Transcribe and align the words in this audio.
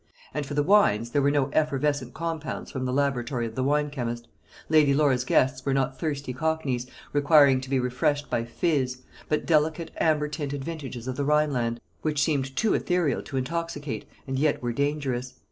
And 0.33 0.47
for 0.47 0.55
the 0.55 0.63
wines, 0.63 1.11
there 1.11 1.21
were 1.21 1.29
no 1.29 1.51
effervescent 1.53 2.15
compounds 2.15 2.71
from 2.71 2.85
the 2.85 2.91
laboratory 2.91 3.45
of 3.45 3.53
the 3.53 3.63
wine 3.63 3.91
chemist 3.91 4.27
Lady 4.67 4.95
Laura's 4.95 5.23
guests 5.23 5.63
were 5.63 5.75
not 5.75 5.99
thirsty 5.99 6.33
cockneys, 6.33 6.87
requiring 7.13 7.61
to 7.61 7.69
be 7.69 7.79
refreshed 7.79 8.27
by 8.27 8.43
"fizz" 8.43 9.03
but 9.29 9.45
delicate 9.45 9.91
amber 9.97 10.27
tinted 10.27 10.63
vintages 10.65 11.07
of 11.07 11.17
the 11.17 11.23
Rhineland, 11.23 11.79
which 12.01 12.23
seemed 12.23 12.55
too 12.55 12.73
ethereal 12.73 13.21
to 13.21 13.37
intoxicate, 13.37 14.05
and 14.25 14.39
yet 14.39 14.59
were 14.63 14.73
dangerous. 14.73 15.35